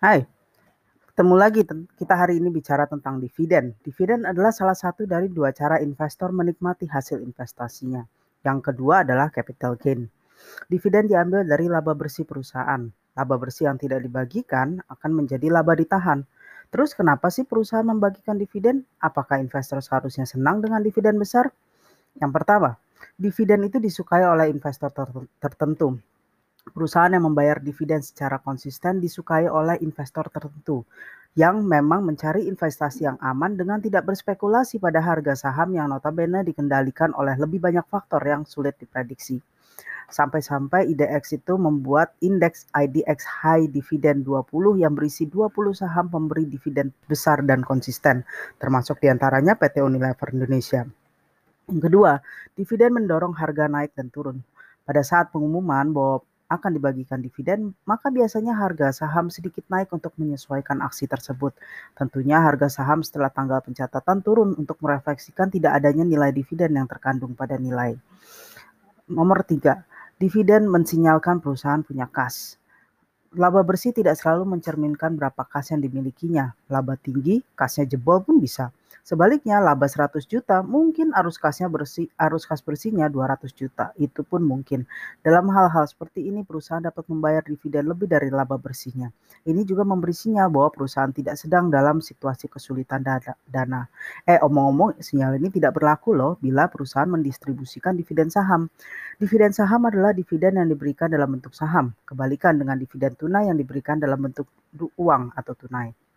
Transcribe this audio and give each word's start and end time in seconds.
Hai, 0.00 0.24
ketemu 1.12 1.36
lagi 1.36 1.60
kita 2.00 2.16
hari 2.16 2.40
ini 2.40 2.48
bicara 2.48 2.88
tentang 2.88 3.20
dividen. 3.20 3.76
Dividen 3.84 4.24
adalah 4.24 4.48
salah 4.48 4.72
satu 4.72 5.04
dari 5.04 5.28
dua 5.28 5.52
cara 5.52 5.76
investor 5.76 6.32
menikmati 6.32 6.88
hasil 6.88 7.20
investasinya. 7.20 8.00
Yang 8.40 8.72
kedua 8.72 9.04
adalah 9.04 9.28
capital 9.28 9.76
gain. 9.76 10.08
Dividen 10.72 11.04
diambil 11.04 11.44
dari 11.44 11.68
laba 11.68 11.92
bersih 11.92 12.24
perusahaan. 12.24 12.88
Laba 13.12 13.36
bersih 13.36 13.68
yang 13.68 13.76
tidak 13.76 14.00
dibagikan 14.00 14.80
akan 14.88 15.10
menjadi 15.12 15.52
laba 15.52 15.76
ditahan. 15.76 16.24
Terus 16.72 16.96
kenapa 16.96 17.28
sih 17.28 17.44
perusahaan 17.44 17.84
membagikan 17.84 18.40
dividen? 18.40 18.88
Apakah 19.04 19.36
investor 19.36 19.84
seharusnya 19.84 20.24
senang 20.24 20.64
dengan 20.64 20.80
dividen 20.80 21.20
besar? 21.20 21.52
Yang 22.16 22.40
pertama, 22.40 22.80
dividen 23.20 23.68
itu 23.68 23.76
disukai 23.76 24.24
oleh 24.24 24.48
investor 24.48 24.88
tertentu. 25.36 26.00
Perusahaan 26.70 27.10
yang 27.10 27.26
membayar 27.26 27.58
dividen 27.58 28.00
secara 28.00 28.38
konsisten 28.38 29.02
disukai 29.02 29.50
oleh 29.50 29.76
investor 29.82 30.30
tertentu 30.30 30.86
yang 31.38 31.62
memang 31.62 32.02
mencari 32.02 32.50
investasi 32.50 33.06
yang 33.06 33.18
aman 33.22 33.54
dengan 33.54 33.78
tidak 33.78 34.02
berspekulasi 34.02 34.82
pada 34.82 34.98
harga 34.98 35.38
saham 35.38 35.78
yang 35.78 35.86
notabene 35.86 36.42
dikendalikan 36.42 37.14
oleh 37.14 37.38
lebih 37.38 37.62
banyak 37.62 37.86
faktor 37.86 38.18
yang 38.26 38.42
sulit 38.42 38.74
diprediksi. 38.82 39.38
Sampai-sampai 40.10 40.90
IDX 40.90 41.38
itu 41.38 41.54
membuat 41.54 42.18
indeks 42.18 42.66
IDX 42.74 43.22
High 43.22 43.70
Dividend 43.70 44.26
20 44.26 44.82
yang 44.82 44.98
berisi 44.98 45.30
20 45.30 45.54
saham 45.70 46.10
pemberi 46.10 46.50
dividen 46.50 46.90
besar 47.06 47.46
dan 47.46 47.62
konsisten, 47.62 48.26
termasuk 48.58 48.98
di 48.98 49.06
antaranya 49.06 49.54
PT 49.54 49.78
Unilever 49.78 50.34
Indonesia. 50.34 50.82
Kedua, 51.70 52.18
dividen 52.58 52.98
mendorong 52.98 53.38
harga 53.38 53.70
naik 53.70 53.94
dan 53.94 54.10
turun. 54.10 54.42
Pada 54.82 55.06
saat 55.06 55.30
pengumuman 55.30 55.94
bahwa 55.94 56.26
akan 56.50 56.70
dibagikan 56.74 57.22
dividen, 57.22 57.78
maka 57.86 58.10
biasanya 58.10 58.58
harga 58.58 58.90
saham 58.90 59.30
sedikit 59.30 59.62
naik 59.70 59.94
untuk 59.94 60.10
menyesuaikan 60.18 60.82
aksi 60.82 61.06
tersebut. 61.06 61.54
Tentunya 61.94 62.42
harga 62.42 62.66
saham 62.66 63.06
setelah 63.06 63.30
tanggal 63.30 63.62
pencatatan 63.62 64.18
turun 64.26 64.58
untuk 64.58 64.82
merefleksikan 64.82 65.54
tidak 65.54 65.78
adanya 65.78 66.02
nilai 66.02 66.34
dividen 66.34 66.74
yang 66.74 66.90
terkandung 66.90 67.38
pada 67.38 67.54
nilai. 67.54 67.94
Nomor 69.06 69.46
tiga, 69.46 69.86
dividen 70.18 70.66
mensinyalkan 70.66 71.38
perusahaan 71.38 71.86
punya 71.86 72.10
kas. 72.10 72.58
Laba 73.30 73.62
bersih 73.62 73.94
tidak 73.94 74.18
selalu 74.18 74.58
mencerminkan 74.58 75.14
berapa 75.14 75.46
kas 75.46 75.70
yang 75.70 75.78
dimilikinya. 75.78 76.50
Laba 76.66 76.98
tinggi, 76.98 77.46
kasnya 77.54 77.86
jebol 77.86 78.26
pun 78.26 78.42
bisa. 78.42 78.74
Sebaliknya, 79.02 79.58
laba 79.58 79.88
100 79.88 80.24
juta 80.28 80.60
mungkin 80.60 81.10
arus 81.16 81.40
kasnya 81.40 81.66
bersih, 81.72 82.06
arus 82.20 82.44
kas 82.44 82.60
bersihnya 82.60 83.08
200 83.08 83.50
juta. 83.56 83.92
Itu 83.96 84.22
pun 84.22 84.44
mungkin. 84.44 84.84
Dalam 85.24 85.48
hal-hal 85.50 85.88
seperti 85.88 86.28
ini, 86.28 86.44
perusahaan 86.44 86.82
dapat 86.82 87.08
membayar 87.08 87.40
dividen 87.40 87.88
lebih 87.88 88.06
dari 88.06 88.28
laba 88.28 88.60
bersihnya. 88.60 89.10
Ini 89.48 89.64
juga 89.64 89.82
memberi 89.88 90.12
sinyal 90.12 90.52
bahwa 90.52 90.68
perusahaan 90.70 91.10
tidak 91.10 91.40
sedang 91.40 91.72
dalam 91.72 92.04
situasi 92.04 92.52
kesulitan 92.52 93.00
dana. 93.48 93.88
Eh, 94.28 94.36
omong-omong, 94.40 95.00
sinyal 95.00 95.40
ini 95.40 95.48
tidak 95.48 95.80
berlaku 95.80 96.12
loh 96.12 96.36
bila 96.38 96.68
perusahaan 96.68 97.08
mendistribusikan 97.08 97.96
dividen 97.96 98.28
saham. 98.28 98.68
Dividen 99.16 99.52
saham 99.56 99.88
adalah 99.88 100.12
dividen 100.12 100.60
yang 100.60 100.68
diberikan 100.68 101.08
dalam 101.08 101.36
bentuk 101.36 101.56
saham, 101.56 101.96
kebalikan 102.04 102.56
dengan 102.60 102.76
dividen 102.76 103.16
tunai 103.16 103.48
yang 103.48 103.56
diberikan 103.56 103.96
dalam 103.96 104.20
bentuk 104.20 104.48
uang 104.96 105.32
atau 105.36 105.52
tunai. 105.56 106.09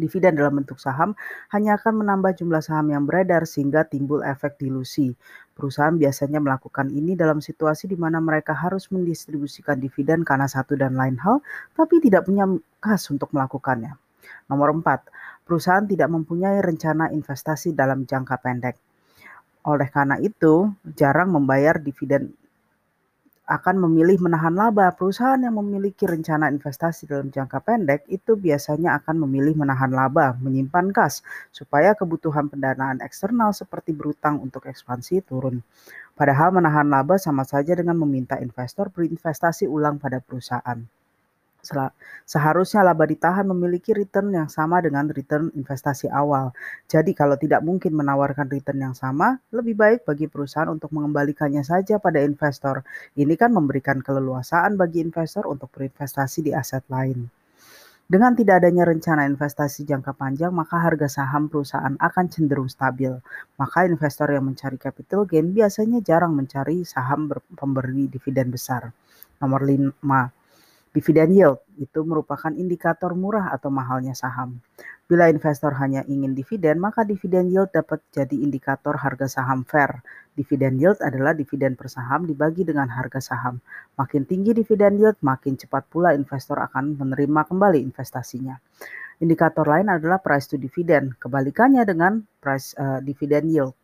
Dividen 0.00 0.40
dalam 0.40 0.64
bentuk 0.64 0.80
saham 0.80 1.12
hanya 1.52 1.76
akan 1.76 2.00
menambah 2.00 2.40
jumlah 2.40 2.64
saham 2.64 2.88
yang 2.88 3.04
beredar 3.04 3.44
sehingga 3.44 3.84
timbul 3.84 4.24
efek 4.24 4.56
dilusi. 4.56 5.12
Perusahaan 5.52 5.92
biasanya 5.92 6.40
melakukan 6.40 6.88
ini 6.88 7.12
dalam 7.12 7.44
situasi 7.44 7.84
di 7.84 8.00
mana 8.00 8.16
mereka 8.16 8.56
harus 8.56 8.88
mendistribusikan 8.88 9.76
dividen 9.76 10.24
karena 10.24 10.48
satu 10.48 10.72
dan 10.72 10.96
lain 10.96 11.20
hal, 11.20 11.44
tapi 11.76 12.00
tidak 12.00 12.24
punya 12.24 12.48
kas 12.80 13.04
untuk 13.12 13.28
melakukannya. 13.36 13.92
Nomor 14.48 14.72
4, 14.72 15.44
perusahaan 15.44 15.84
tidak 15.84 16.08
mempunyai 16.08 16.64
rencana 16.64 17.12
investasi 17.12 17.76
dalam 17.76 18.08
jangka 18.08 18.40
pendek. 18.40 18.80
Oleh 19.68 19.92
karena 19.92 20.16
itu, 20.16 20.72
jarang 20.96 21.36
membayar 21.36 21.76
dividen 21.76 22.32
akan 23.50 23.82
memilih 23.82 24.22
menahan 24.22 24.54
laba. 24.54 24.94
Perusahaan 24.94 25.42
yang 25.42 25.58
memiliki 25.58 26.06
rencana 26.06 26.46
investasi 26.54 27.10
dalam 27.10 27.34
jangka 27.34 27.58
pendek 27.66 28.06
itu 28.06 28.38
biasanya 28.38 28.94
akan 29.02 29.26
memilih 29.26 29.58
menahan 29.58 29.90
laba, 29.90 30.38
menyimpan 30.38 30.94
kas, 30.94 31.26
supaya 31.50 31.98
kebutuhan 31.98 32.46
pendanaan 32.46 33.02
eksternal 33.02 33.50
seperti 33.50 33.90
berutang 33.90 34.38
untuk 34.38 34.70
ekspansi 34.70 35.26
turun. 35.26 35.66
Padahal 36.14 36.54
menahan 36.54 36.86
laba 36.86 37.18
sama 37.18 37.42
saja 37.42 37.74
dengan 37.74 37.98
meminta 37.98 38.38
investor 38.38 38.94
berinvestasi 38.94 39.66
ulang 39.66 39.98
pada 39.98 40.22
perusahaan. 40.22 40.99
Seharusnya 42.24 42.80
laba 42.82 43.04
ditahan 43.04 43.44
memiliki 43.48 43.92
return 43.92 44.32
yang 44.32 44.48
sama 44.48 44.80
dengan 44.80 45.06
return 45.10 45.52
investasi 45.52 46.08
awal. 46.08 46.56
Jadi 46.88 47.12
kalau 47.12 47.36
tidak 47.36 47.60
mungkin 47.62 47.94
menawarkan 47.94 48.48
return 48.48 48.80
yang 48.80 48.96
sama, 48.96 49.38
lebih 49.52 49.76
baik 49.76 50.00
bagi 50.08 50.26
perusahaan 50.26 50.70
untuk 50.72 50.90
mengembalikannya 50.90 51.60
saja 51.62 52.00
pada 52.00 52.22
investor. 52.22 52.82
Ini 53.14 53.34
kan 53.36 53.52
memberikan 53.52 54.00
keleluasaan 54.00 54.80
bagi 54.80 55.04
investor 55.04 55.44
untuk 55.46 55.68
berinvestasi 55.74 56.48
di 56.48 56.52
aset 56.56 56.82
lain. 56.88 57.28
Dengan 58.10 58.34
tidak 58.34 58.58
adanya 58.58 58.90
rencana 58.90 59.22
investasi 59.22 59.86
jangka 59.86 60.18
panjang, 60.18 60.50
maka 60.50 60.82
harga 60.82 61.06
saham 61.06 61.46
perusahaan 61.46 61.94
akan 61.94 62.26
cenderung 62.26 62.66
stabil. 62.66 63.14
Maka 63.54 63.86
investor 63.86 64.34
yang 64.34 64.50
mencari 64.50 64.82
capital 64.82 65.22
gain 65.30 65.54
biasanya 65.54 66.02
jarang 66.02 66.34
mencari 66.34 66.82
saham 66.82 67.30
pemberi 67.54 68.10
dividen 68.10 68.50
besar. 68.50 68.90
Nomor 69.38 69.62
5, 69.62 70.02
Dividen 70.90 71.30
yield 71.30 71.62
itu 71.78 72.02
merupakan 72.02 72.50
indikator 72.50 73.14
murah 73.14 73.54
atau 73.54 73.70
mahalnya 73.70 74.10
saham. 74.10 74.58
Bila 75.06 75.30
investor 75.30 75.74
hanya 75.78 76.02
ingin 76.06 76.34
dividen, 76.34 76.82
maka 76.82 77.06
dividen 77.06 77.50
yield 77.50 77.70
dapat 77.70 78.02
jadi 78.10 78.34
indikator 78.34 78.98
harga 78.98 79.26
saham 79.30 79.62
fair. 79.62 80.02
Dividen 80.34 80.78
yield 80.82 80.98
adalah 80.98 81.34
dividen 81.34 81.78
per 81.78 81.90
saham 81.90 82.26
dibagi 82.26 82.66
dengan 82.66 82.90
harga 82.90 83.18
saham. 83.22 83.62
Makin 83.98 84.26
tinggi 84.26 84.50
dividen 84.50 84.98
yield, 84.98 85.18
makin 85.22 85.58
cepat 85.58 85.86
pula 85.90 86.10
investor 86.14 86.58
akan 86.58 86.98
menerima 86.98 87.42
kembali 87.46 87.82
investasinya. 87.82 88.58
Indikator 89.22 89.66
lain 89.66 89.90
adalah 89.90 90.18
price 90.18 90.50
to 90.50 90.58
dividend, 90.58 91.18
kebalikannya 91.22 91.86
dengan 91.86 92.22
price 92.42 92.74
uh, 92.78 92.98
dividend 92.98 93.46
yield. 93.46 93.74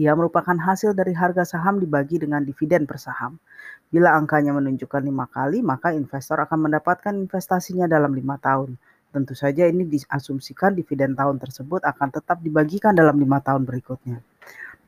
Ia 0.00 0.16
merupakan 0.16 0.56
hasil 0.56 0.96
dari 0.96 1.12
harga 1.12 1.44
saham 1.44 1.76
dibagi 1.76 2.16
dengan 2.16 2.40
dividen 2.40 2.88
per 2.88 2.96
saham. 2.96 3.36
Bila 3.92 4.16
angkanya 4.16 4.56
menunjukkan 4.56 5.04
lima 5.04 5.28
kali, 5.28 5.60
maka 5.60 5.92
investor 5.92 6.40
akan 6.40 6.70
mendapatkan 6.70 7.12
investasinya 7.12 7.84
dalam 7.84 8.16
lima 8.16 8.40
tahun. 8.40 8.80
Tentu 9.12 9.36
saja 9.36 9.68
ini 9.68 9.84
diasumsikan 9.84 10.72
dividen 10.72 11.12
tahun 11.12 11.36
tersebut 11.36 11.84
akan 11.84 12.08
tetap 12.08 12.40
dibagikan 12.40 12.96
dalam 12.96 13.20
lima 13.20 13.44
tahun 13.44 13.68
berikutnya. 13.68 14.24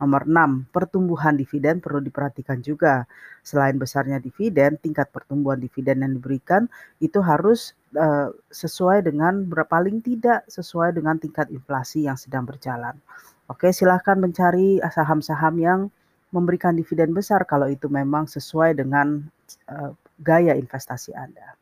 Nomor 0.00 0.26
6, 0.26 0.74
pertumbuhan 0.74 1.38
dividen 1.38 1.78
perlu 1.78 2.02
diperhatikan 2.02 2.58
juga. 2.64 3.06
Selain 3.44 3.76
besarnya 3.78 4.18
dividen, 4.18 4.80
tingkat 4.80 5.12
pertumbuhan 5.12 5.60
dividen 5.60 6.02
yang 6.02 6.16
diberikan 6.18 6.66
itu 6.98 7.20
harus 7.20 7.76
uh, 7.94 8.32
sesuai 8.50 9.06
dengan 9.06 9.44
paling 9.46 10.02
tidak 10.02 10.48
sesuai 10.50 10.96
dengan 10.96 11.20
tingkat 11.20 11.52
inflasi 11.52 12.08
yang 12.08 12.18
sedang 12.18 12.42
berjalan. 12.42 12.98
Oke, 13.44 13.76
silahkan 13.76 14.16
mencari 14.16 14.80
saham-saham 14.80 15.54
yang 15.60 15.80
memberikan 16.32 16.72
dividen 16.74 17.12
besar 17.12 17.44
kalau 17.44 17.68
itu 17.68 17.86
memang 17.92 18.24
sesuai 18.24 18.74
dengan 18.74 19.20
uh, 19.68 19.92
gaya 20.18 20.56
investasi 20.56 21.12
Anda. 21.12 21.54